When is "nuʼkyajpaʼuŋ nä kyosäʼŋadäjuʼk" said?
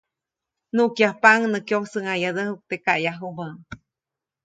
0.75-2.59